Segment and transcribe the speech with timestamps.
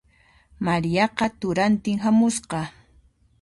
[0.67, 2.61] Mariaqa turantin hamusqa.